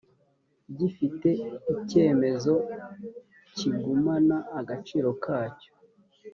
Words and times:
gifite 0.77 1.29
icyemezo 1.81 2.53
kigumana 3.57 4.37
agaciro 4.59 5.09
kacyo 5.23 5.71